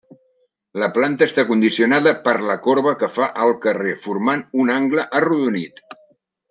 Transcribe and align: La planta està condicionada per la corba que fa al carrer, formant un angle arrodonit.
La 0.83 0.87
planta 0.95 1.27
està 1.29 1.45
condicionada 1.49 2.13
per 2.29 2.35
la 2.47 2.57
corba 2.65 2.95
que 3.03 3.13
fa 3.19 3.31
al 3.45 3.55
carrer, 3.67 3.97
formant 4.09 4.45
un 4.65 4.77
angle 4.81 5.11
arrodonit. 5.21 5.89